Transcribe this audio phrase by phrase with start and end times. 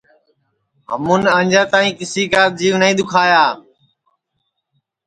[0.91, 3.43] ہمون انجے تائی کسی کا جیو نائی دُؔکھایا